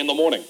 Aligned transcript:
in 0.00 0.06
the 0.06 0.14
morning. 0.14 0.42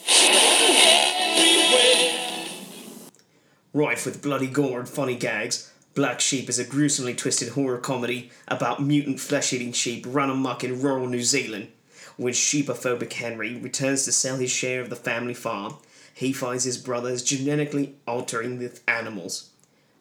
Rife 3.74 4.06
with 4.06 4.22
bloody 4.22 4.46
gore 4.46 4.78
and 4.78 4.88
funny 4.88 5.16
gags, 5.16 5.72
Black 5.94 6.20
Sheep 6.20 6.48
is 6.48 6.60
a 6.60 6.64
gruesomely 6.64 7.14
twisted 7.14 7.50
horror 7.50 7.78
comedy 7.78 8.30
about 8.46 8.80
mutant 8.80 9.18
flesh 9.18 9.52
eating 9.52 9.72
sheep 9.72 10.06
run 10.08 10.30
amok 10.30 10.62
in 10.62 10.80
rural 10.80 11.08
New 11.08 11.22
Zealand. 11.22 11.68
When 12.16 12.32
sheepophobic 12.32 13.12
Henry 13.12 13.56
returns 13.56 14.04
to 14.04 14.12
sell 14.12 14.36
his 14.36 14.52
share 14.52 14.80
of 14.80 14.88
the 14.88 14.96
family 14.96 15.34
farm, 15.34 15.74
he 16.14 16.32
finds 16.32 16.62
his 16.62 16.78
brothers 16.78 17.22
genetically 17.22 17.96
altering 18.06 18.58
the 18.60 18.78
animals. 18.86 19.50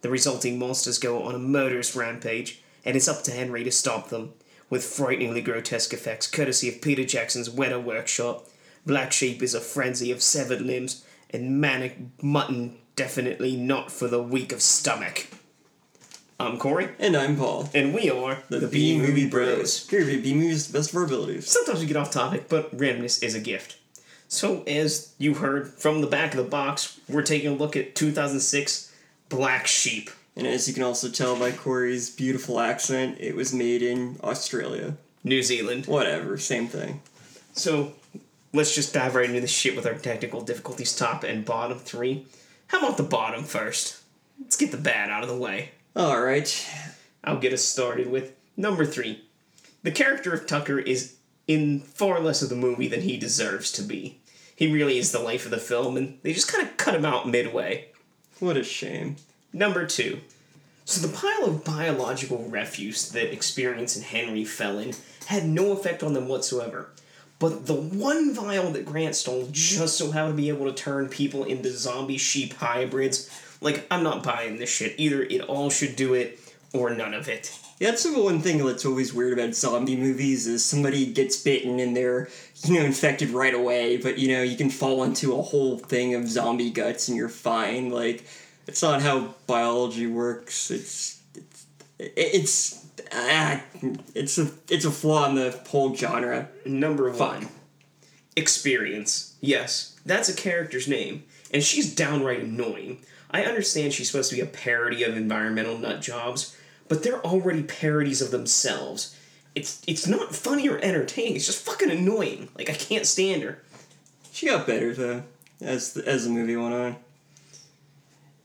The 0.01 0.09
resulting 0.09 0.59
monsters 0.59 0.99
go 0.99 1.23
on 1.23 1.33
a 1.33 1.39
murderous 1.39 1.95
rampage, 1.95 2.61
and 2.85 2.95
it's 2.95 3.07
up 3.07 3.23
to 3.23 3.31
Henry 3.31 3.63
to 3.63 3.71
stop 3.71 4.09
them. 4.09 4.33
With 4.69 4.83
frighteningly 4.83 5.41
grotesque 5.41 5.93
effects 5.93 6.27
courtesy 6.27 6.69
of 6.69 6.81
Peter 6.81 7.03
Jackson's 7.03 7.49
Weta 7.49 7.83
Workshop, 7.83 8.47
Black 8.85 9.11
Sheep 9.11 9.41
is 9.41 9.53
a 9.53 9.59
frenzy 9.61 10.11
of 10.11 10.21
severed 10.21 10.61
limbs 10.61 11.03
and 11.29 11.59
manic 11.61 11.97
mutton 12.21 12.77
definitely 12.95 13.55
not 13.55 13.91
for 13.91 14.07
the 14.07 14.21
weak 14.21 14.51
of 14.51 14.61
stomach. 14.61 15.27
I'm 16.39 16.57
Corey, 16.57 16.89
And 16.99 17.17
I'm 17.17 17.35
Paul. 17.35 17.69
and 17.73 17.93
we 17.93 18.09
are 18.09 18.39
The, 18.49 18.67
B 18.67 18.97
Movie 18.97 19.29
Bros. 19.29 19.87
Here, 19.89 20.05
B 20.05 20.33
movies 20.33 20.67
to 20.67 20.71
the 20.71 20.79
best 20.79 20.91
of 20.91 20.95
our 20.95 21.03
abilities. 21.03 21.49
Sometimes 21.49 21.81
we 21.81 21.85
get 21.85 21.97
off 21.97 22.11
topic, 22.11 22.47
but 22.47 22.75
randomness 22.77 23.21
is 23.21 23.35
a 23.35 23.39
gift. 23.41 23.77
So, 24.29 24.63
as 24.63 25.13
you 25.17 25.33
heard 25.33 25.67
from 25.73 26.01
the 26.01 26.07
back 26.07 26.33
of 26.33 26.37
the 26.43 26.49
box, 26.49 26.99
we're 27.09 27.23
taking 27.23 27.49
a 27.49 27.53
look 27.55 27.75
at 27.75 27.93
2006 27.95 28.93
Black 29.27 29.67
Sheep. 29.67 30.09
And 30.35 30.47
as 30.47 30.67
you 30.67 30.73
can 30.73 30.83
also 30.83 31.09
tell 31.09 31.37
by 31.37 31.51
Corey's 31.51 32.09
beautiful 32.09 32.59
accent, 32.61 33.17
it 33.19 33.35
was 33.35 33.53
made 33.53 33.81
in 33.81 34.17
Australia. 34.23 34.95
New 35.23 35.43
Zealand. 35.43 35.87
Whatever, 35.87 36.37
same 36.37 36.67
thing. 36.67 37.01
So, 37.53 37.93
let's 38.53 38.75
just 38.75 38.93
dive 38.93 39.15
right 39.15 39.29
into 39.29 39.41
the 39.41 39.47
shit 39.47 39.75
with 39.75 39.85
our 39.85 39.93
technical 39.93 40.41
difficulties 40.41 40.95
top 40.95 41.23
and 41.23 41.45
bottom 41.45 41.79
three. 41.79 42.25
How 42.67 42.79
about 42.79 42.97
the 42.97 43.03
bottom 43.03 43.43
first? 43.43 44.01
Let's 44.39 44.57
get 44.57 44.71
the 44.71 44.77
bad 44.77 45.09
out 45.09 45.23
of 45.23 45.29
the 45.29 45.37
way. 45.37 45.71
Alright. 45.97 46.67
I'll 47.23 47.39
get 47.39 47.53
us 47.53 47.63
started 47.63 48.09
with 48.09 48.33
number 48.55 48.85
three. 48.85 49.23
The 49.83 49.91
character 49.91 50.33
of 50.33 50.45
Tucker 50.45 50.79
is 50.79 51.15
in 51.47 51.79
far 51.79 52.19
less 52.19 52.41
of 52.41 52.49
the 52.49 52.55
movie 52.55 52.87
than 52.87 53.01
he 53.01 53.17
deserves 53.17 53.71
to 53.73 53.81
be. 53.81 54.19
He 54.55 54.71
really 54.71 54.97
is 54.97 55.11
the 55.11 55.19
life 55.19 55.45
of 55.45 55.51
the 55.51 55.57
film, 55.57 55.95
and 55.97 56.19
they 56.21 56.33
just 56.33 56.51
kind 56.51 56.67
of 56.67 56.77
cut 56.77 56.93
him 56.93 57.05
out 57.05 57.27
midway. 57.27 57.87
What 58.39 58.57
a 58.57 58.63
shame. 58.63 59.15
Number 59.53 59.85
two. 59.85 60.19
So 60.85 61.05
the 61.05 61.15
pile 61.15 61.45
of 61.45 61.63
biological 61.63 62.43
refuse 62.49 63.09
that 63.11 63.31
Experience 63.33 63.95
and 63.95 64.05
Henry 64.05 64.43
fell 64.43 64.79
in 64.79 64.93
had 65.27 65.45
no 65.45 65.71
effect 65.71 66.03
on 66.03 66.13
them 66.13 66.27
whatsoever. 66.27 66.89
But 67.39 67.65
the 67.65 67.73
one 67.73 68.33
vial 68.33 68.71
that 68.71 68.85
Grant 68.85 69.15
stole 69.15 69.47
just 69.51 69.97
so 69.97 70.11
happened 70.11 70.37
to 70.37 70.41
be 70.41 70.49
able 70.49 70.65
to 70.65 70.73
turn 70.73 71.07
people 71.07 71.45
into 71.45 71.71
zombie 71.71 72.17
sheep 72.17 72.53
hybrids. 72.53 73.29
Like, 73.61 73.87
I'm 73.89 74.03
not 74.03 74.23
buying 74.23 74.57
this 74.57 74.69
shit. 74.69 74.95
Either 74.97 75.23
it 75.23 75.41
all 75.41 75.69
should 75.69 75.95
do 75.95 76.13
it, 76.13 76.39
or 76.73 76.89
none 76.91 77.13
of 77.13 77.27
it. 77.27 77.57
Yeah, 77.79 77.91
that's 77.91 78.03
the 78.03 78.21
one 78.21 78.41
thing 78.41 78.63
that's 78.65 78.85
always 78.85 79.13
weird 79.13 79.39
about 79.39 79.55
zombie 79.55 79.95
movies 79.95 80.47
is 80.47 80.65
somebody 80.65 81.05
gets 81.05 81.41
bitten 81.41 81.79
and 81.79 81.95
they're, 81.95 82.29
you 82.65 82.77
know, 82.77 82.85
infected 82.85 83.29
right 83.29 83.53
away, 83.53 83.95
but, 83.97 84.17
you 84.17 84.27
know, 84.27 84.43
you 84.43 84.57
can 84.57 84.69
fall 84.69 85.03
into 85.03 85.33
a 85.33 85.41
whole 85.41 85.77
thing 85.77 86.13
of 86.13 86.27
zombie 86.27 86.71
guts 86.71 87.07
and 87.07 87.15
you're 87.15 87.29
fine. 87.29 87.89
Like, 87.89 88.25
it's 88.67 88.83
not 88.83 89.01
how 89.01 89.33
biology 89.47 90.07
works. 90.07 90.69
It's, 90.69 91.18
it's, 91.99 92.15
it's, 92.15 92.85
ah, 93.13 93.61
it's 94.15 94.37
a, 94.37 94.49
it's 94.69 94.85
a 94.85 94.91
flaw 94.91 95.29
in 95.29 95.35
the 95.35 95.51
whole 95.67 95.95
genre. 95.95 96.49
Number 96.65 97.11
one, 97.11 97.49
experience. 98.35 99.35
Yes, 99.41 99.99
that's 100.05 100.29
a 100.29 100.35
character's 100.35 100.87
name, 100.87 101.23
and 101.53 101.63
she's 101.63 101.93
downright 101.93 102.41
annoying. 102.41 102.99
I 103.31 103.43
understand 103.43 103.93
she's 103.93 104.09
supposed 104.09 104.29
to 104.31 104.35
be 104.35 104.41
a 104.41 104.45
parody 104.47 105.03
of 105.03 105.15
environmental 105.15 105.77
nut 105.77 106.01
jobs, 106.01 106.55
but 106.87 107.03
they're 107.03 107.23
already 107.25 107.63
parodies 107.63 108.21
of 108.21 108.31
themselves. 108.31 109.15
It's 109.55 109.81
it's 109.87 110.07
not 110.07 110.35
funny 110.35 110.67
or 110.69 110.79
entertaining. 110.79 111.35
It's 111.35 111.45
just 111.45 111.65
fucking 111.65 111.91
annoying. 111.91 112.49
Like 112.57 112.69
I 112.69 112.73
can't 112.73 113.05
stand 113.05 113.43
her. 113.43 113.61
She 114.31 114.47
got 114.47 114.67
better 114.67 114.93
though 114.93 115.23
as 115.61 115.93
the, 115.93 116.07
as 116.07 116.23
the 116.23 116.29
movie 116.31 116.55
went 116.55 116.73
on. 116.73 116.95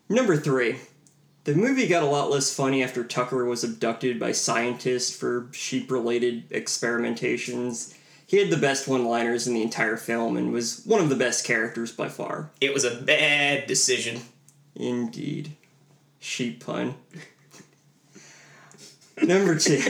Number 0.08 0.36
three, 0.36 0.76
the 1.44 1.54
movie 1.54 1.86
got 1.86 2.02
a 2.02 2.06
lot 2.06 2.30
less 2.30 2.54
funny 2.54 2.82
after 2.82 3.04
Tucker 3.04 3.44
was 3.44 3.62
abducted 3.62 4.18
by 4.18 4.32
scientists 4.32 5.14
for 5.14 5.48
sheep-related 5.52 6.48
experimentations. 6.50 7.94
He 8.26 8.38
had 8.38 8.50
the 8.50 8.56
best 8.56 8.88
one-liners 8.88 9.46
in 9.46 9.54
the 9.54 9.62
entire 9.62 9.96
film 9.96 10.36
and 10.36 10.52
was 10.52 10.82
one 10.84 11.00
of 11.00 11.10
the 11.10 11.16
best 11.16 11.44
characters 11.44 11.92
by 11.92 12.08
far. 12.08 12.50
It 12.60 12.72
was 12.72 12.84
a 12.84 12.96
bad 12.96 13.66
decision. 13.66 14.22
Indeed, 14.74 15.52
sheep 16.18 16.64
pun. 16.64 16.94
Number 19.22 19.56
two. 19.58 19.82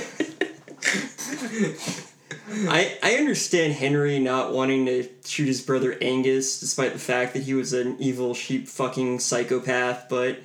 I 2.69 2.99
I 3.03 3.15
understand 3.15 3.73
Henry 3.73 4.19
not 4.19 4.53
wanting 4.53 4.85
to 4.87 5.09
shoot 5.25 5.47
his 5.47 5.63
brother 5.63 5.97
Angus, 6.03 6.61
despite 6.61 6.93
the 6.93 6.99
fact 6.99 7.33
that 7.33 7.45
he 7.45 7.55
was 7.55 7.73
an 7.73 7.97
evil 7.99 8.35
sheep 8.35 8.69
fucking 8.69 9.21
psychopath. 9.21 10.09
But 10.11 10.41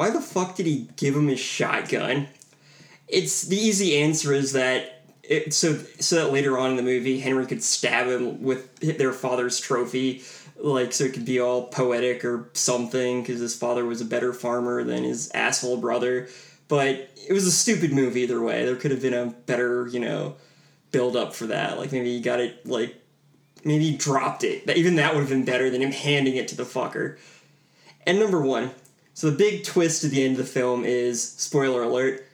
why 0.00 0.08
the 0.08 0.22
fuck 0.22 0.56
did 0.56 0.64
he 0.64 0.88
give 0.96 1.14
him 1.14 1.28
his 1.28 1.40
shotgun? 1.40 2.26
It's 3.06 3.42
the 3.42 3.58
easy 3.58 3.98
answer 3.98 4.32
is 4.32 4.54
that 4.54 5.02
it, 5.22 5.52
so 5.52 5.74
so 5.98 6.16
that 6.16 6.32
later 6.32 6.56
on 6.56 6.70
in 6.70 6.76
the 6.76 6.82
movie 6.82 7.20
Henry 7.20 7.44
could 7.44 7.62
stab 7.62 8.06
him 8.06 8.42
with 8.42 8.76
their 8.76 9.12
father's 9.12 9.60
trophy, 9.60 10.22
like 10.56 10.94
so 10.94 11.04
it 11.04 11.12
could 11.12 11.26
be 11.26 11.38
all 11.38 11.66
poetic 11.66 12.24
or 12.24 12.48
something 12.54 13.20
because 13.20 13.40
his 13.40 13.54
father 13.54 13.84
was 13.84 14.00
a 14.00 14.06
better 14.06 14.32
farmer 14.32 14.82
than 14.84 15.04
his 15.04 15.30
asshole 15.32 15.76
brother. 15.76 16.30
But 16.68 17.10
it 17.28 17.34
was 17.34 17.46
a 17.46 17.52
stupid 17.52 17.92
move 17.92 18.16
either 18.16 18.40
way. 18.40 18.64
There 18.64 18.76
could 18.76 18.92
have 18.92 19.02
been 19.02 19.12
a 19.12 19.26
better, 19.26 19.86
you 19.86 20.00
know, 20.00 20.36
build 20.92 21.14
up 21.14 21.34
for 21.34 21.48
that. 21.48 21.76
Like 21.76 21.92
maybe 21.92 22.16
he 22.16 22.22
got 22.22 22.40
it 22.40 22.66
like 22.66 22.94
maybe 23.66 23.90
he 23.90 23.96
dropped 23.98 24.44
it. 24.44 24.66
Even 24.70 24.96
that 24.96 25.12
would 25.12 25.20
have 25.20 25.28
been 25.28 25.44
better 25.44 25.68
than 25.68 25.82
him 25.82 25.92
handing 25.92 26.36
it 26.36 26.48
to 26.48 26.56
the 26.56 26.62
fucker. 26.62 27.18
And 28.06 28.18
number 28.18 28.40
one, 28.40 28.70
so 29.20 29.28
the 29.28 29.36
big 29.36 29.64
twist 29.64 30.02
at 30.02 30.12
the 30.12 30.24
end 30.24 30.38
of 30.38 30.38
the 30.38 30.50
film 30.50 30.82
is 30.82 31.22
spoiler 31.22 31.82
alert. 31.82 32.26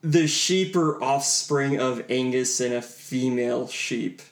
The 0.00 0.26
sheep 0.26 0.74
are 0.74 0.98
offspring 1.04 1.78
of 1.78 2.02
Angus 2.08 2.60
and 2.60 2.72
a 2.72 2.80
female 2.80 3.68
sheep. 3.68 4.22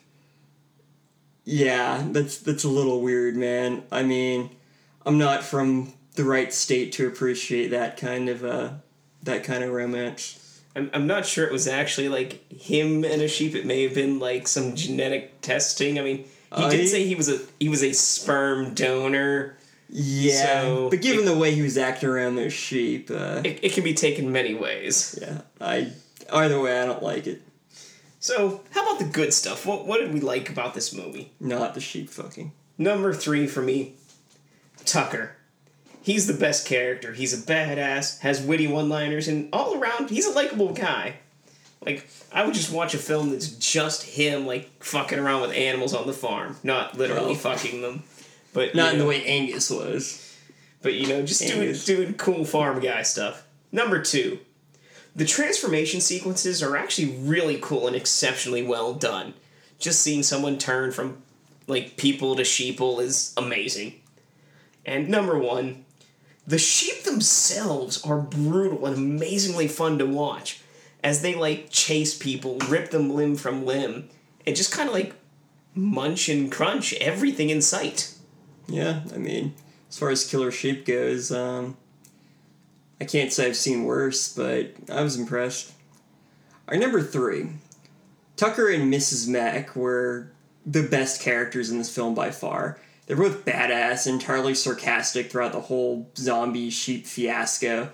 Yeah, 1.43 2.03
that's 2.09 2.39
that's 2.39 2.63
a 2.63 2.67
little 2.67 3.01
weird, 3.01 3.35
man. 3.35 3.83
I 3.91 4.01
mean, 4.01 4.49
I'm 5.05 5.19
not 5.19 5.43
from 5.43 5.93
the 6.15 6.23
right 6.23 6.51
state 6.51 6.93
to 6.93 7.05
appreciate 7.05 7.67
that 7.67 7.97
kind 7.97 8.27
of 8.27 8.43
uh 8.43 8.71
that 9.21 9.43
kind 9.43 9.63
of 9.63 9.71
romance. 9.71 10.59
I'm, 10.75 10.89
I'm 10.95 11.05
not 11.05 11.27
sure 11.27 11.45
it 11.45 11.53
was 11.53 11.67
actually 11.67 12.09
like 12.09 12.51
him 12.51 13.03
and 13.03 13.21
a 13.21 13.27
sheep. 13.27 13.53
It 13.53 13.67
may 13.67 13.83
have 13.83 13.93
been 13.93 14.17
like 14.17 14.47
some 14.47 14.75
genetic 14.75 15.41
testing. 15.41 15.99
I 15.99 16.01
mean, 16.01 16.17
he 16.55 16.63
I- 16.63 16.69
did 16.71 16.89
say 16.89 17.05
he 17.05 17.13
was 17.13 17.29
a 17.29 17.39
he 17.59 17.69
was 17.69 17.83
a 17.83 17.93
sperm 17.93 18.73
donor. 18.73 19.57
Yeah, 19.89 20.61
So, 20.61 20.89
but 20.89 21.01
given 21.01 21.25
the 21.25 21.37
way 21.37 21.53
he 21.55 21.61
was 21.61 21.77
acting 21.77 22.09
around 22.09 22.35
those 22.35 22.53
sheep, 22.53 23.09
uh, 23.09 23.41
It, 23.43 23.59
it 23.63 23.73
can 23.73 23.83
be 23.83 23.93
taken 23.93 24.31
many 24.31 24.53
ways. 24.53 25.17
yeah, 25.21 25.41
I 25.61 25.91
either 26.33 26.59
way 26.59 26.81
I 26.81 26.85
don't 26.85 27.01
like 27.01 27.25
it. 27.27 27.41
So, 28.19 28.63
how 28.71 28.81
about 28.83 28.99
the 28.99 29.05
good 29.05 29.33
stuff? 29.33 29.65
What 29.65 29.87
what 29.87 29.99
did 30.01 30.13
we 30.13 30.19
like 30.19 30.49
about 30.49 30.73
this 30.73 30.93
movie? 30.93 31.31
Not 31.39 31.73
the 31.73 31.79
sheep 31.79 32.09
fucking. 32.09 32.51
Number 32.77 33.13
three 33.13 33.47
for 33.47 33.61
me, 33.61 33.93
Tucker. 34.85 35.31
He's 36.01 36.27
the 36.27 36.33
best 36.33 36.65
character. 36.65 37.13
He's 37.13 37.33
a 37.33 37.37
badass, 37.45 38.19
has 38.19 38.41
witty 38.41 38.67
one-liners, 38.67 39.27
and 39.27 39.49
all 39.51 39.77
around, 39.77 40.09
he's 40.09 40.25
a 40.25 40.31
likable 40.31 40.71
guy. 40.73 41.15
Like, 41.85 42.07
I 42.31 42.45
would 42.45 42.53
just 42.53 42.71
watch 42.71 42.93
a 42.93 42.97
film 42.97 43.31
that's 43.31 43.49
just 43.49 44.03
him, 44.03 44.45
like, 44.47 44.83
fucking 44.83 45.19
around 45.19 45.41
with 45.41 45.51
animals 45.51 45.93
on 45.93 46.07
the 46.07 46.13
farm. 46.13 46.55
Not 46.63 46.97
literally 46.97 47.31
Well. 47.33 47.35
fucking 47.35 47.81
them. 47.81 48.03
But, 48.57 48.73
Not 48.73 48.93
in 48.93 48.97
know, 48.97 49.03
the 49.03 49.09
way 49.09 49.23
Angus 49.23 49.69
was. 49.69 50.35
But, 50.81 50.95
you 50.95 51.05
know, 51.05 51.21
just 51.21 51.45
doing, 51.45 51.75
doing 51.85 52.15
cool 52.15 52.43
farm 52.43 52.79
guy 52.79 53.03
stuff. 53.03 53.45
Number 53.71 54.01
two, 54.01 54.39
the 55.15 55.25
transformation 55.25 56.01
sequences 56.01 56.63
are 56.63 56.75
actually 56.75 57.17
really 57.17 57.59
cool 57.61 57.85
and 57.85 57.95
exceptionally 57.95 58.63
well 58.63 58.95
done. 58.95 59.35
Just 59.77 60.01
seeing 60.01 60.23
someone 60.23 60.57
turn 60.57 60.91
from, 60.91 61.21
like, 61.67 61.97
people 61.97 62.35
to 62.35 62.41
sheeple 62.41 62.99
is 62.99 63.31
amazing. 63.37 64.01
And 64.87 65.07
number 65.07 65.37
one, 65.37 65.85
the 66.47 66.57
sheep 66.57 67.03
themselves 67.03 68.03
are 68.03 68.17
brutal 68.17 68.87
and 68.87 68.95
amazingly 68.95 69.67
fun 69.67 69.99
to 69.99 70.07
watch 70.07 70.61
as 71.03 71.21
they 71.21 71.35
like 71.35 71.69
chase 71.69 72.17
people, 72.17 72.57
rip 72.67 72.89
them 72.89 73.13
limb 73.13 73.35
from 73.35 73.67
limb, 73.67 74.09
and 74.47 74.55
just 74.55 74.71
kind 74.71 74.89
of 74.89 74.95
like 74.95 75.13
munch 75.75 76.27
and 76.27 76.51
crunch 76.51 76.95
everything 76.95 77.51
in 77.51 77.61
sight. 77.61 78.16
Yeah, 78.67 79.01
I 79.13 79.17
mean, 79.17 79.53
as 79.89 79.97
far 79.97 80.09
as 80.09 80.29
Killer 80.29 80.51
Sheep 80.51 80.85
goes, 80.85 81.31
um, 81.31 81.77
I 82.99 83.05
can't 83.05 83.31
say 83.31 83.47
I've 83.47 83.55
seen 83.55 83.85
worse, 83.85 84.33
but 84.33 84.73
I 84.91 85.01
was 85.01 85.17
impressed. 85.17 85.71
Our 86.67 86.77
number 86.77 87.01
three, 87.01 87.49
Tucker 88.35 88.69
and 88.69 88.93
Mrs. 88.93 89.27
Mack 89.27 89.75
were 89.75 90.31
the 90.65 90.83
best 90.83 91.21
characters 91.21 91.69
in 91.69 91.77
this 91.77 91.93
film 91.93 92.13
by 92.13 92.31
far. 92.31 92.79
They're 93.05 93.15
both 93.15 93.45
badass, 93.45 94.05
entirely 94.05 94.53
sarcastic 94.53 95.31
throughout 95.31 95.53
the 95.53 95.61
whole 95.61 96.09
zombie 96.17 96.69
sheep 96.69 97.05
fiasco. 97.05 97.89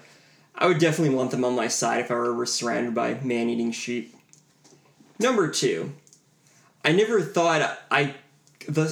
I 0.55 0.67
would 0.67 0.79
definitely 0.79 1.15
want 1.15 1.31
them 1.31 1.45
on 1.45 1.55
my 1.55 1.67
side 1.67 2.01
if 2.01 2.11
I 2.11 2.15
were 2.15 2.31
ever 2.31 2.45
surrounded 2.47 2.95
by 2.95 3.15
man 3.15 3.49
eating 3.49 3.71
sheep. 3.71 4.15
Number 5.19 5.47
two, 5.47 5.93
I 6.83 6.93
never 6.93 7.21
thought 7.21 7.77
I, 7.91 8.15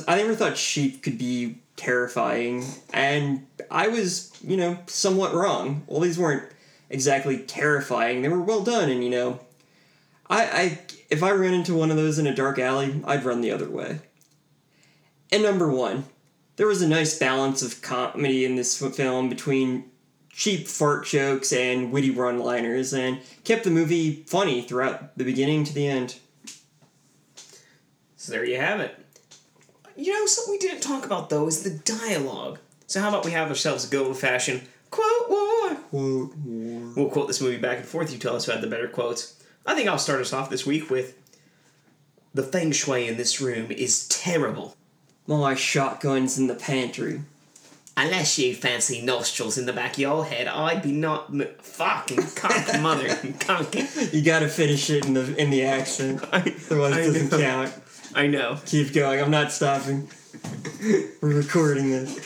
I 0.08 0.18
never 0.18 0.36
thought 0.36 0.58
sheep 0.58 1.02
could 1.02 1.18
be 1.18 1.61
terrifying, 1.82 2.64
and 2.94 3.48
I 3.72 3.88
was, 3.88 4.32
you 4.46 4.56
know, 4.56 4.78
somewhat 4.86 5.34
wrong. 5.34 5.84
Well, 5.88 6.02
these 6.02 6.20
weren't 6.20 6.44
exactly 6.92 7.40
terrifying; 7.40 8.22
they 8.22 8.30
were 8.30 8.42
well 8.42 8.62
done, 8.62 8.90
and 8.90 9.04
you 9.04 9.10
know, 9.10 9.40
I, 10.30 10.44
I, 10.44 10.80
if 11.10 11.24
I 11.24 11.32
ran 11.32 11.56
into 11.56 11.74
one 11.74 11.90
of 11.90 11.98
those 11.98 12.20
in 12.20 12.28
a 12.28 12.36
dark 12.36 12.60
alley, 12.60 13.02
I'd 13.04 13.26
run 13.26 13.42
the 13.42 13.52
other 13.52 13.70
way. 13.70 14.00
And 15.32 15.42
number 15.42 15.72
one, 15.72 16.06
there 16.58 16.68
was 16.68 16.84
a 16.84 16.88
nice 16.88 17.18
balance 17.18 17.64
of 17.64 17.82
comedy 17.82 18.46
in 18.46 18.56
this 18.56 18.78
film 18.78 19.28
between 19.28 19.86
cheap 20.30 20.68
fart 20.68 21.06
jokes 21.06 21.52
and 21.52 21.92
witty 21.92 22.12
run 22.12 22.38
liners 22.38 22.94
and 22.94 23.20
kept 23.44 23.64
the 23.64 23.72
movie 23.72 24.24
funny 24.28 24.62
throughout 24.62 25.18
the 25.18 25.24
beginning 25.24 25.64
to 25.64 25.74
the 25.74 25.88
end. 25.88 26.18
So 28.18 28.34
there 28.34 28.46
you 28.46 28.58
have 28.58 28.80
it. 28.80 28.96
You 30.02 30.14
know, 30.14 30.26
something 30.26 30.52
we 30.54 30.58
didn't 30.58 30.82
talk 30.82 31.06
about 31.06 31.30
though 31.30 31.48
is 31.48 31.64
the 31.64 31.70
dialogue. 31.70 32.60
So 32.88 33.00
how 33.00 33.10
about 33.10 33.24
we 33.26 33.32
have 33.32 33.50
ourselves 33.50 33.86
a 33.86 33.90
good 33.90 34.06
old 34.06 34.18
fashioned 34.18 34.62
quote 34.90 35.30
war? 35.30 35.76
Quote 35.76 36.36
war. 36.38 36.94
We'll 36.96 37.10
quote 37.10 37.28
this 37.28 37.40
movie 37.42 37.58
back 37.58 37.78
and 37.78 37.86
forth. 37.88 38.12
You 38.12 38.18
tell 38.18 38.36
us 38.36 38.46
who 38.46 38.52
had 38.52 38.62
the 38.62 38.68
better 38.68 38.88
quotes. 38.88 39.42
I 39.66 39.76
think 39.76 39.88
I'll 39.88 39.98
start 40.00 40.20
us 40.22 40.34
off 40.34 40.50
this 40.50 40.66
week 40.66 40.90
with 40.90 41.16
The 42.34 42.44
feng 42.44 42.72
shui 42.72 43.08
in 43.08 43.18
this 43.18 43.40
room 43.40 43.72
is 43.72 44.08
terrible. 44.08 44.76
My 45.28 45.54
shotgun's 45.56 46.38
in 46.40 46.48
the 46.48 46.56
pantry. 46.56 47.22
Unless 47.96 48.40
you 48.40 48.56
fancy 48.56 49.02
nostrils 49.02 49.58
in 49.58 49.66
the 49.66 49.74
back 49.74 49.94
of 49.94 50.00
your 50.00 50.26
head, 50.26 50.48
I'd 50.48 50.82
be 50.82 50.94
not 50.94 51.30
m- 51.30 51.46
fucking 51.60 52.24
cock 52.36 52.82
mother 52.82 53.08
conking. 53.40 54.14
You 54.14 54.24
gotta 54.24 54.48
finish 54.48 54.90
it 54.90 55.06
in 55.06 55.14
the 55.14 55.36
in 55.40 55.50
the 55.52 55.64
accent. 55.64 56.24
Otherwise 56.34 56.98
it 56.98 57.30
doesn't 57.30 57.32
know. 57.32 57.38
count. 57.38 57.74
I 58.14 58.28
know. 58.28 58.60
Keep 58.66 58.94
going, 58.94 59.22
I'm 59.22 59.32
not 59.32 59.52
stopping. 59.52 60.10
We're 61.22 61.36
recording 61.38 61.92
this. 61.92 62.18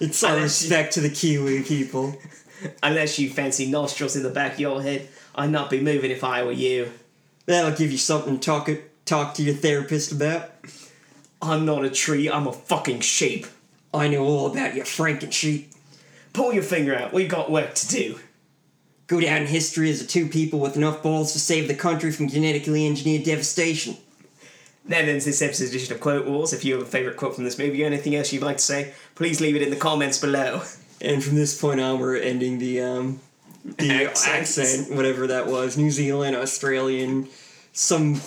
It's 0.00 0.22
our 0.24 0.34
Unless 0.36 0.62
you- 0.62 0.68
respect 0.68 0.94
to 0.94 1.00
the 1.00 1.10
Kiwi 1.10 1.62
people. 1.62 2.16
Unless 2.82 3.18
you 3.18 3.28
fancy 3.30 3.70
nostrils 3.70 4.16
in 4.16 4.22
the 4.22 4.30
back 4.30 4.54
of 4.54 4.60
your 4.60 4.82
head, 4.82 5.08
I'd 5.34 5.50
not 5.50 5.70
be 5.70 5.80
moving 5.80 6.10
if 6.10 6.24
I 6.24 6.42
were 6.42 6.52
you. 6.52 6.90
That'll 7.44 7.76
give 7.76 7.92
you 7.92 7.98
something 7.98 8.38
to 8.38 8.44
talk 8.44 8.70
talk 9.04 9.34
to 9.34 9.42
your 9.42 9.54
therapist 9.54 10.10
about. 10.10 10.50
I'm 11.40 11.64
not 11.66 11.84
a 11.84 11.90
tree, 11.90 12.28
I'm 12.28 12.46
a 12.46 12.52
fucking 12.52 13.00
sheep. 13.00 13.46
I 13.94 14.08
know 14.08 14.24
all 14.24 14.46
about 14.50 14.74
your 14.74 14.84
Franken 14.86 15.32
sheep. 15.32 15.70
Pull 16.32 16.52
your 16.54 16.62
finger 16.62 16.94
out, 16.94 17.12
we've 17.12 17.28
got 17.28 17.50
work 17.50 17.74
to 17.74 17.88
do. 17.88 18.18
Go 19.06 19.20
down 19.20 19.42
in 19.42 19.46
history 19.46 19.90
as 19.90 20.00
the 20.00 20.06
two 20.06 20.26
people 20.26 20.58
with 20.58 20.76
enough 20.76 21.02
balls 21.02 21.32
to 21.34 21.38
save 21.38 21.68
the 21.68 21.74
country 21.74 22.10
from 22.10 22.28
genetically 22.28 22.86
engineered 22.86 23.22
devastation. 23.24 23.96
That 24.88 25.08
ends 25.08 25.24
this 25.24 25.42
episode's 25.42 25.70
edition 25.70 25.94
of 25.94 26.00
Quote 26.00 26.26
Wars. 26.26 26.52
If 26.52 26.64
you 26.64 26.74
have 26.74 26.82
a 26.82 26.86
favourite 26.86 27.16
quote 27.16 27.34
from 27.34 27.44
this 27.44 27.58
movie 27.58 27.82
or 27.82 27.86
anything 27.86 28.14
else 28.14 28.32
you'd 28.32 28.42
like 28.42 28.58
to 28.58 28.62
say, 28.62 28.94
please 29.16 29.40
leave 29.40 29.56
it 29.56 29.62
in 29.62 29.70
the 29.70 29.76
comments 29.76 30.18
below. 30.18 30.62
And 31.00 31.22
from 31.22 31.34
this 31.34 31.60
point 31.60 31.80
on, 31.80 31.98
we're 31.98 32.16
ending 32.16 32.58
the 32.58 32.80
um, 32.80 33.20
the 33.64 33.90
Accents. 33.90 34.58
accent, 34.58 34.96
whatever 34.96 35.26
that 35.26 35.46
was, 35.46 35.76
New 35.76 35.90
Zealand, 35.90 36.36
Australian, 36.36 37.28
some 37.72 38.20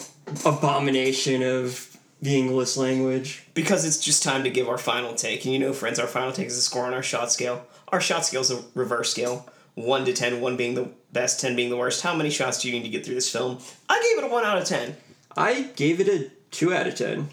abomination 0.46 1.42
of 1.42 1.98
the 2.22 2.38
English 2.38 2.76
language. 2.78 3.46
Because 3.54 3.86
it's 3.86 3.98
just 3.98 4.22
time 4.22 4.44
to 4.44 4.50
give 4.50 4.68
our 4.68 4.78
final 4.78 5.14
take. 5.16 5.46
And 5.46 5.54
you 5.54 5.60
know, 5.60 5.74
friends, 5.74 6.00
our 6.00 6.08
final 6.08 6.32
take 6.32 6.48
is 6.48 6.58
a 6.58 6.62
score 6.62 6.86
on 6.86 6.94
our 6.94 7.04
shot 7.04 7.32
scale. 7.32 7.66
Our 7.90 8.02
shot 8.02 8.26
scale 8.26 8.42
is 8.42 8.52
a 8.52 8.62
reverse 8.76 9.12
scale 9.12 9.50
1 9.76 10.06
to 10.06 10.14
10, 10.14 10.42
1 10.42 10.58
being 10.58 10.76
the 10.76 10.90
best, 11.14 11.40
10 11.40 11.56
being 11.56 11.70
the 11.70 11.78
worst. 11.78 12.02
How 12.02 12.16
many 12.16 12.30
shots 12.30 12.62
do 12.62 12.68
you 12.68 12.74
need 12.74 12.84
to 12.84 12.90
get 12.90 13.06
through 13.06 13.16
this 13.16 13.32
film? 13.32 13.60
I 13.88 14.02
gave 14.02 14.24
it 14.24 14.30
a 14.30 14.34
1 14.34 14.44
out 14.44 14.58
of 14.58 14.66
10. 14.66 14.98
I 15.38 15.62
gave 15.76 16.02
it 16.02 16.08
a 16.08 16.30
two 16.52 16.74
out 16.74 16.88
of 16.88 16.96
ten. 16.96 17.30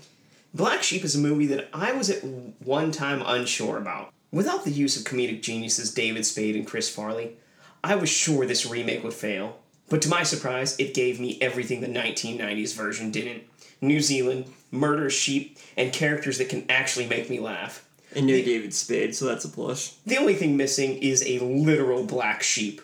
Black 0.55 0.83
Sheep 0.83 1.05
is 1.05 1.15
a 1.15 1.19
movie 1.19 1.47
that 1.47 1.69
I 1.73 1.93
was 1.93 2.09
at 2.09 2.25
one 2.25 2.91
time 2.91 3.23
unsure 3.25 3.77
about. 3.77 4.13
Without 4.33 4.65
the 4.65 4.71
use 4.71 4.97
of 4.97 5.05
comedic 5.05 5.43
geniuses 5.43 5.93
David 5.93 6.25
Spade 6.25 6.57
and 6.57 6.67
Chris 6.67 6.89
Farley, 6.89 7.37
I 7.85 7.95
was 7.95 8.09
sure 8.09 8.47
this 8.47 8.67
remake 8.67 9.05
would 9.05 9.15
fail. 9.15 9.59
But 9.89 10.03
to 10.03 10.09
my 10.09 10.25
surprise, 10.25 10.77
it 10.79 10.95
gave 10.95 11.21
me 11.21 11.39
everything 11.41 11.81
the 11.81 11.87
1990s 11.87 12.75
version 12.75 13.11
didn't 13.11 13.45
New 13.81 14.01
Zealand, 14.01 14.47
murder 14.71 15.11
sheep, 15.11 15.59
and 15.77 15.93
characters 15.93 16.39
that 16.39 16.49
can 16.49 16.65
actually 16.69 17.07
make 17.07 17.29
me 17.29 17.39
laugh. 17.39 17.87
And 18.15 18.27
no 18.27 18.33
David 18.33 18.73
Spade, 18.73 19.15
so 19.15 19.27
that's 19.27 19.45
a 19.45 19.49
plus. 19.49 19.99
The 20.07 20.17
only 20.17 20.35
thing 20.35 20.57
missing 20.57 20.99
is 20.99 21.23
a 21.23 21.39
literal 21.41 22.05
black 22.05 22.43
sheep. 22.43 22.81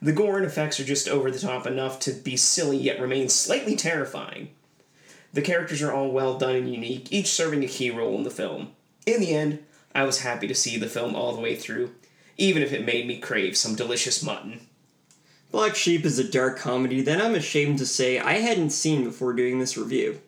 The 0.00 0.12
gore 0.12 0.38
and 0.38 0.46
effects 0.46 0.80
are 0.80 0.84
just 0.84 1.08
over 1.08 1.30
the 1.30 1.38
top 1.38 1.66
enough 1.66 2.00
to 2.00 2.12
be 2.12 2.36
silly 2.36 2.78
yet 2.78 3.00
remain 3.00 3.28
slightly 3.28 3.76
terrifying. 3.76 4.48
The 5.32 5.42
characters 5.42 5.82
are 5.82 5.92
all 5.92 6.10
well 6.10 6.38
done 6.38 6.56
and 6.56 6.72
unique, 6.72 7.12
each 7.12 7.28
serving 7.28 7.62
a 7.62 7.68
key 7.68 7.90
role 7.90 8.16
in 8.16 8.24
the 8.24 8.30
film. 8.30 8.72
In 9.06 9.20
the 9.20 9.34
end, 9.34 9.60
I 9.94 10.04
was 10.04 10.20
happy 10.20 10.46
to 10.48 10.54
see 10.54 10.76
the 10.76 10.88
film 10.88 11.14
all 11.14 11.34
the 11.34 11.40
way 11.40 11.56
through, 11.56 11.92
even 12.36 12.62
if 12.62 12.72
it 12.72 12.84
made 12.84 13.06
me 13.06 13.18
crave 13.18 13.56
some 13.56 13.74
delicious 13.74 14.22
mutton. 14.22 14.60
Black 15.50 15.74
Sheep 15.74 16.04
is 16.04 16.18
a 16.18 16.24
dark 16.24 16.58
comedy 16.58 17.00
that 17.02 17.20
I'm 17.20 17.34
ashamed 17.34 17.78
to 17.78 17.86
say 17.86 18.18
I 18.18 18.34
hadn't 18.34 18.70
seen 18.70 19.04
before 19.04 19.32
doing 19.32 19.58
this 19.58 19.76
review. 19.76 20.20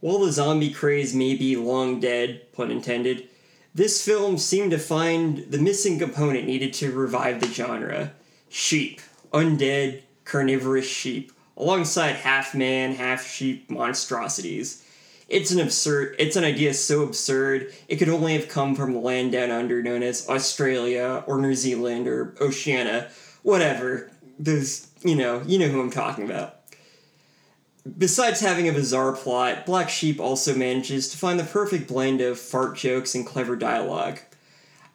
While 0.00 0.18
the 0.18 0.32
zombie 0.32 0.70
craze 0.70 1.14
may 1.14 1.34
be 1.36 1.56
long 1.56 2.00
dead, 2.00 2.52
pun 2.52 2.70
intended, 2.70 3.28
this 3.74 4.04
film 4.04 4.38
seemed 4.38 4.72
to 4.72 4.78
find 4.78 5.50
the 5.50 5.58
missing 5.58 5.98
component 5.98 6.46
needed 6.46 6.72
to 6.74 6.92
revive 6.92 7.40
the 7.40 7.46
genre 7.46 8.12
sheep, 8.48 9.00
undead, 9.32 10.02
carnivorous 10.24 10.86
sheep, 10.86 11.32
alongside 11.58 12.14
half 12.14 12.54
man, 12.54 12.94
half 12.94 13.26
sheep 13.26 13.68
monstrosities. 13.68 14.84
It's 15.28 15.50
an 15.50 15.60
absurd 15.60 16.16
it's 16.18 16.36
an 16.36 16.44
idea 16.44 16.72
so 16.72 17.02
absurd 17.02 17.74
it 17.88 17.96
could 17.96 18.08
only 18.08 18.32
have 18.34 18.48
come 18.48 18.74
from 18.74 18.94
the 18.94 19.00
land 19.00 19.32
down 19.32 19.50
under 19.50 19.82
known 19.82 20.02
as 20.02 20.26
Australia 20.28 21.22
or 21.26 21.38
New 21.38 21.54
Zealand 21.54 22.08
or 22.08 22.34
Oceania, 22.40 23.10
whatever. 23.42 24.10
Those 24.38 24.88
you 25.02 25.16
know, 25.16 25.42
you 25.46 25.58
know 25.58 25.68
who 25.68 25.80
I'm 25.80 25.90
talking 25.90 26.24
about. 26.24 26.54
Besides 27.96 28.40
having 28.40 28.68
a 28.68 28.72
bizarre 28.72 29.12
plot, 29.12 29.66
Black 29.66 29.88
Sheep 29.88 30.20
also 30.20 30.54
manages 30.54 31.08
to 31.10 31.18
find 31.18 31.38
the 31.38 31.44
perfect 31.44 31.88
blend 31.88 32.20
of 32.20 32.38
fart 32.38 32.76
jokes 32.76 33.14
and 33.14 33.26
clever 33.26 33.56
dialogue. 33.56 34.18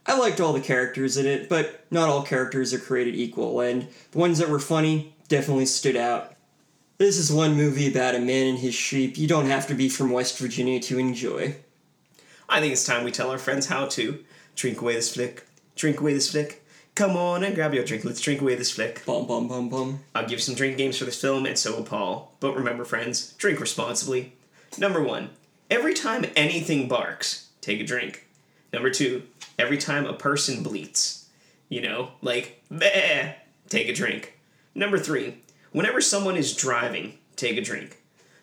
I 0.05 0.17
liked 0.17 0.41
all 0.41 0.53
the 0.53 0.59
characters 0.59 1.17
in 1.17 1.25
it, 1.25 1.47
but 1.47 1.85
not 1.89 2.09
all 2.09 2.23
characters 2.23 2.73
are 2.73 2.79
created 2.79 3.15
equal, 3.15 3.61
and 3.61 3.87
the 4.11 4.17
ones 4.17 4.37
that 4.37 4.49
were 4.49 4.59
funny 4.59 5.15
definitely 5.27 5.65
stood 5.65 5.95
out. 5.95 6.33
This 7.03 7.17
is 7.17 7.33
one 7.33 7.57
movie 7.57 7.89
about 7.91 8.15
a 8.15 8.19
man 8.19 8.47
and 8.47 8.57
his 8.57 8.73
sheep 8.73 9.17
you 9.17 9.27
don't 9.27 9.47
have 9.47 9.67
to 9.67 9.73
be 9.73 9.89
from 9.89 10.09
West 10.09 10.37
Virginia 10.37 10.79
to 10.83 10.97
enjoy. 10.97 11.57
I 12.47 12.61
think 12.61 12.71
it's 12.71 12.85
time 12.85 13.03
we 13.03 13.11
tell 13.11 13.29
our 13.29 13.37
friends 13.37 13.65
how 13.65 13.87
to 13.87 14.23
drink 14.55 14.79
away 14.79 14.93
this 14.93 15.13
flick. 15.13 15.45
Drink 15.75 15.99
away 15.99 16.13
this 16.13 16.31
flick. 16.31 16.63
Come 16.95 17.17
on 17.17 17.43
and 17.43 17.55
grab 17.55 17.73
your 17.73 17.83
drink. 17.83 18.05
Let's 18.05 18.21
drink 18.21 18.39
away 18.39 18.55
this 18.55 18.71
flick. 18.71 19.05
Bum 19.05 19.27
bum 19.27 19.49
bum 19.49 19.67
bum. 19.67 19.99
I'll 20.15 20.25
give 20.25 20.41
some 20.41 20.55
drink 20.55 20.77
games 20.77 20.97
for 20.97 21.03
this 21.03 21.19
film, 21.19 21.45
and 21.45 21.57
so 21.57 21.75
will 21.75 21.83
Paul. 21.83 22.31
But 22.39 22.55
remember, 22.55 22.85
friends, 22.85 23.33
drink 23.33 23.59
responsibly. 23.59 24.31
Number 24.77 25.03
one, 25.03 25.31
every 25.69 25.93
time 25.93 26.23
anything 26.37 26.87
barks, 26.87 27.49
take 27.59 27.81
a 27.81 27.85
drink. 27.85 28.29
Number 28.71 28.89
two, 28.89 29.23
every 29.59 29.77
time 29.77 30.05
a 30.05 30.13
person 30.13 30.63
bleats, 30.63 31.27
you 31.67 31.81
know, 31.81 32.11
like, 32.21 32.63
bleh, 32.71 33.33
take 33.67 33.89
a 33.89 33.93
drink. 33.93 34.39
Number 34.73 34.97
three, 34.97 35.42
whenever 35.73 35.99
someone 35.99 36.37
is 36.37 36.55
driving, 36.55 37.17
take 37.35 37.57
a 37.57 37.61
drink. 37.61 37.97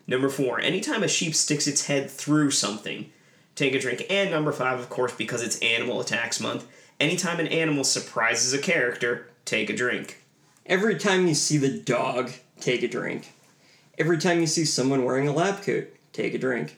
Number 0.07 0.29
four, 0.29 0.61
anytime 0.61 1.03
a 1.03 1.09
sheep 1.09 1.35
sticks 1.35 1.67
its 1.67 1.87
head 1.87 2.11
through 2.11 2.51
something, 2.51 3.11
take 3.55 3.75
a 3.75 3.81
drink. 3.81 4.05
And 4.11 4.31
number 4.31 4.53
five, 4.53 4.79
of 4.79 4.91
course, 4.91 5.15
because 5.15 5.43
it's 5.43 5.59
Animal 5.61 6.01
Attacks 6.01 6.41
Month, 6.41 6.67
anytime 6.99 7.41
an 7.41 7.47
animal 7.47 7.85
surprises 7.85 8.53
a 8.53 8.59
character, 8.59 9.29
take 9.45 9.71
a 9.71 9.77
drink. 9.77 10.23
Every 10.67 10.99
time 10.99 11.27
you 11.27 11.35
see 11.35 11.57
the 11.57 11.81
dog, 11.81 12.33
take 12.61 12.83
a 12.83 12.89
drink. 12.89 13.33
Every 13.99 14.19
time 14.19 14.41
you 14.41 14.47
see 14.47 14.65
someone 14.65 15.05
wearing 15.05 15.29
a 15.29 15.33
lab 15.33 15.63
coat, 15.63 15.89
take 16.13 16.35
a 16.35 16.39
drink. 16.39 16.77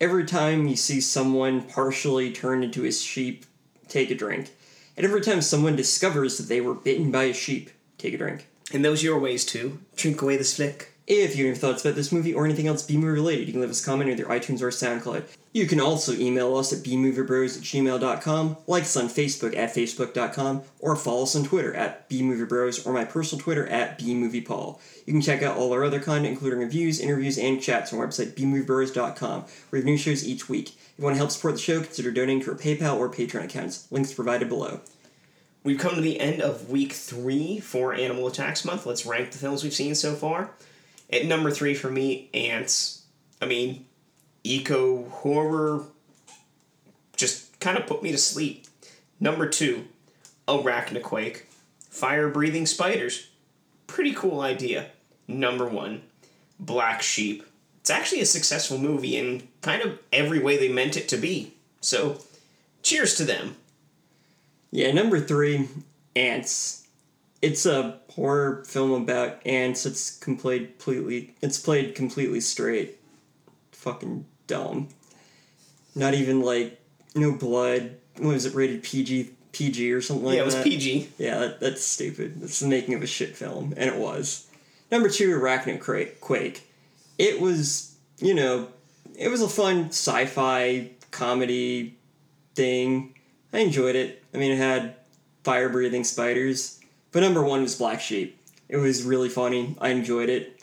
Every 0.00 0.24
time 0.24 0.66
you 0.66 0.76
see 0.76 1.00
someone 1.00 1.62
partially 1.62 2.32
turned 2.32 2.64
into 2.64 2.84
a 2.84 2.92
sheep, 2.92 3.46
take 3.88 4.10
a 4.10 4.14
drink. 4.14 4.50
And 4.96 5.06
every 5.06 5.20
time 5.20 5.40
someone 5.40 5.76
discovers 5.76 6.38
that 6.38 6.48
they 6.48 6.60
were 6.60 6.74
bitten 6.74 7.10
by 7.10 7.24
a 7.24 7.34
sheep, 7.34 7.70
take 7.98 8.14
a 8.14 8.18
drink. 8.18 8.46
And 8.72 8.84
those 8.84 9.02
are 9.02 9.06
your 9.06 9.18
ways 9.18 9.44
to 9.46 9.78
drink 9.96 10.22
away 10.22 10.36
the 10.36 10.44
flick. 10.44 10.92
If 11.06 11.36
you 11.36 11.46
have 11.46 11.52
any 11.52 11.60
thoughts 11.60 11.84
about 11.84 11.94
this 11.94 12.10
movie 12.10 12.34
or 12.34 12.44
anything 12.44 12.66
else 12.66 12.82
B-movie 12.82 13.06
related, 13.06 13.46
you 13.46 13.52
can 13.52 13.60
leave 13.60 13.70
us 13.70 13.80
a 13.80 13.86
comment 13.86 14.10
either 14.10 14.24
iTunes 14.24 14.60
or 14.60 14.70
SoundCloud. 14.70 15.22
You 15.52 15.66
can 15.66 15.80
also 15.80 16.12
email 16.14 16.56
us 16.56 16.72
at 16.72 16.80
bmoviebros 16.80 17.56
at 17.56 17.62
gmail.com, 17.62 18.56
like 18.66 18.82
us 18.82 18.96
on 18.96 19.08
Facebook 19.08 19.56
at 19.56 19.72
facebook.com, 19.72 20.62
or 20.80 20.96
follow 20.96 21.22
us 21.22 21.36
on 21.36 21.44
Twitter 21.44 21.72
at 21.74 22.10
bmoviebros 22.10 22.84
or 22.84 22.92
my 22.92 23.04
personal 23.04 23.42
Twitter 23.42 23.68
at 23.68 24.00
bmoviepaul. 24.00 24.80
You 25.06 25.12
can 25.12 25.22
check 25.22 25.44
out 25.44 25.56
all 25.56 25.72
our 25.72 25.84
other 25.84 26.00
content, 26.00 26.26
including 26.26 26.58
reviews, 26.58 26.98
interviews, 26.98 27.38
and 27.38 27.62
chats 27.62 27.92
on 27.92 28.00
our 28.00 28.08
website 28.08 28.32
bmoviebros.com. 28.32 29.40
Where 29.42 29.48
we 29.70 29.78
have 29.78 29.86
new 29.86 29.96
shows 29.96 30.26
each 30.26 30.48
week. 30.48 30.70
If 30.70 30.94
you 30.98 31.04
want 31.04 31.14
to 31.14 31.18
help 31.18 31.30
support 31.30 31.54
the 31.54 31.60
show, 31.60 31.80
consider 31.82 32.10
donating 32.10 32.42
to 32.42 32.50
our 32.50 32.58
PayPal 32.58 32.98
or 32.98 33.08
Patreon 33.08 33.44
accounts. 33.44 33.86
Links 33.92 34.12
provided 34.12 34.48
below. 34.48 34.80
We've 35.64 35.78
come 35.78 35.96
to 35.96 36.00
the 36.00 36.20
end 36.20 36.40
of 36.40 36.70
week 36.70 36.92
three 36.92 37.58
for 37.58 37.92
Animal 37.92 38.28
Attacks 38.28 38.64
Month. 38.64 38.86
Let's 38.86 39.04
rank 39.04 39.32
the 39.32 39.38
films 39.38 39.64
we've 39.64 39.74
seen 39.74 39.94
so 39.94 40.14
far. 40.14 40.50
At 41.12 41.26
number 41.26 41.50
three 41.50 41.74
for 41.74 41.90
me, 41.90 42.30
Ants. 42.34 43.04
I 43.40 43.46
mean, 43.46 43.86
eco 44.44 45.04
horror 45.08 45.84
just 47.16 47.58
kind 47.60 47.78
of 47.78 47.86
put 47.86 48.02
me 48.02 48.12
to 48.12 48.18
sleep. 48.18 48.66
Number 49.18 49.48
two, 49.48 49.86
Arachnoquake. 50.46 51.42
Fire 51.90 52.28
breathing 52.28 52.66
spiders. 52.66 53.28
Pretty 53.86 54.12
cool 54.12 54.40
idea. 54.40 54.90
Number 55.26 55.66
one, 55.66 56.02
Black 56.60 57.02
Sheep. 57.02 57.44
It's 57.80 57.90
actually 57.90 58.20
a 58.20 58.26
successful 58.26 58.78
movie 58.78 59.16
in 59.16 59.48
kind 59.62 59.82
of 59.82 59.98
every 60.12 60.38
way 60.38 60.56
they 60.56 60.68
meant 60.68 60.96
it 60.96 61.08
to 61.08 61.16
be. 61.16 61.54
So, 61.80 62.20
cheers 62.82 63.14
to 63.16 63.24
them. 63.24 63.56
Yeah, 64.70 64.92
number 64.92 65.20
three, 65.20 65.68
Ants. 66.14 66.86
It's 67.42 67.66
a 67.66 68.00
horror 68.10 68.64
film 68.66 68.92
about 69.02 69.46
ants. 69.46 69.84
It's 69.84 70.18
completely 70.18 71.34
it's 71.42 71.58
played 71.58 71.94
completely 71.94 72.40
straight. 72.40 72.98
Fucking 73.72 74.24
dumb. 74.46 74.88
Not 75.94 76.14
even 76.14 76.40
like 76.40 76.80
no 77.14 77.32
blood. 77.32 77.96
What 78.16 78.32
was 78.32 78.46
it 78.46 78.54
rated 78.54 78.82
PG 78.82 79.30
PG 79.52 79.92
or 79.92 80.00
something 80.00 80.24
like 80.24 80.32
that? 80.32 80.36
yeah, 80.36 80.42
it 80.42 80.46
was 80.46 80.62
PG. 80.62 81.08
Yeah, 81.18 81.38
that, 81.38 81.60
that's 81.60 81.84
stupid. 81.84 82.42
It's 82.42 82.60
the 82.60 82.68
making 82.68 82.94
of 82.94 83.02
a 83.02 83.06
shit 83.06 83.36
film, 83.36 83.74
and 83.76 83.88
it 83.88 83.96
was. 83.96 84.46
Number 84.90 85.08
two, 85.08 85.38
Arachnoquake. 85.38 86.20
Quake. 86.20 86.70
It 87.18 87.40
was, 87.40 87.96
you 88.18 88.34
know, 88.34 88.68
it 89.16 89.28
was 89.28 89.42
a 89.42 89.48
fun 89.48 89.88
sci-fi 89.88 90.90
comedy 91.10 91.96
thing. 92.54 93.14
I 93.52 93.60
enjoyed 93.60 93.96
it. 93.96 94.22
I 94.36 94.38
mean, 94.38 94.52
it 94.52 94.58
had 94.58 94.96
fire-breathing 95.44 96.04
spiders. 96.04 96.78
But 97.10 97.20
number 97.20 97.42
one 97.42 97.62
was 97.62 97.74
Black 97.74 98.02
Sheep. 98.02 98.38
It 98.68 98.76
was 98.76 99.02
really 99.02 99.30
funny. 99.30 99.74
I 99.80 99.88
enjoyed 99.88 100.28
it. 100.28 100.62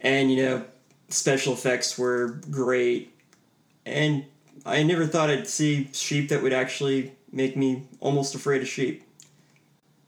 And, 0.00 0.32
you 0.32 0.42
know, 0.42 0.64
special 1.08 1.52
effects 1.52 1.96
were 1.96 2.40
great. 2.50 3.14
And 3.86 4.24
I 4.66 4.82
never 4.82 5.06
thought 5.06 5.30
I'd 5.30 5.46
see 5.46 5.88
sheep 5.92 6.30
that 6.30 6.42
would 6.42 6.52
actually 6.52 7.12
make 7.30 7.56
me 7.56 7.84
almost 8.00 8.34
afraid 8.34 8.60
of 8.60 8.66
sheep. 8.66 9.04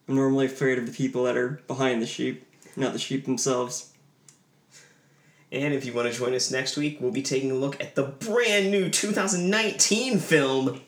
I'm 0.08 0.16
normally 0.16 0.46
afraid 0.46 0.78
of 0.78 0.86
the 0.86 0.92
people 0.92 1.22
that 1.24 1.36
are 1.36 1.62
behind 1.68 2.02
the 2.02 2.06
sheep, 2.06 2.44
not 2.76 2.92
the 2.92 2.98
sheep 2.98 3.24
themselves. 3.24 3.92
And 5.52 5.72
if 5.72 5.84
you 5.84 5.92
want 5.92 6.12
to 6.12 6.18
join 6.18 6.34
us 6.34 6.50
next 6.50 6.76
week, 6.76 6.98
we'll 7.00 7.12
be 7.12 7.22
taking 7.22 7.52
a 7.52 7.54
look 7.54 7.80
at 7.80 7.94
the 7.94 8.02
brand 8.02 8.72
new 8.72 8.88
2019 8.90 10.18
film, 10.18 10.80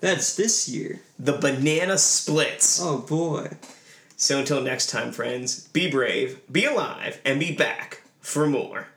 That's 0.00 0.34
this 0.34 0.68
year. 0.68 1.00
The 1.18 1.34
Banana 1.34 1.98
Splits. 1.98 2.80
Oh 2.82 2.98
boy. 2.98 3.56
So 4.16 4.38
until 4.38 4.62
next 4.62 4.88
time, 4.88 5.12
friends, 5.12 5.68
be 5.68 5.90
brave, 5.90 6.40
be 6.50 6.64
alive, 6.64 7.20
and 7.24 7.38
be 7.38 7.54
back 7.54 8.02
for 8.20 8.46
more. 8.46 8.88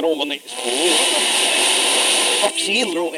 Romanen. 0.00 0.40
Vacciner 2.42 2.98
og 2.98 3.14